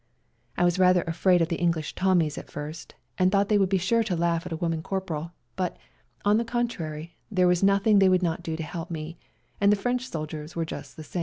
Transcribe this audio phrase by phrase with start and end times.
[0.57, 3.77] I was rather afraid of the English Tommies at first, and thought they would be
[3.77, 5.77] sure to laugh at a woman corporal, but,
[6.25, 9.19] on the contrary, there was nothing they would not do to help me,
[9.61, 11.19] and the French soldiers were just the same.